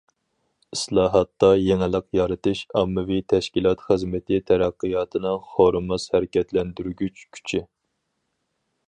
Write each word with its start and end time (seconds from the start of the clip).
ئىسلاھاتتا 0.75 1.49
يېڭىلىق 1.63 2.07
يارىتىش 2.19 2.61
ئاممىۋى 2.81 3.19
تەشكىلات 3.33 3.85
خىزمىتى 3.89 4.41
تەرەققىياتىنىڭ 4.53 5.39
خورىماس 5.51 6.11
ھەرىكەتلەندۈرگۈچ 6.15 7.25
كۈچى. 7.37 7.65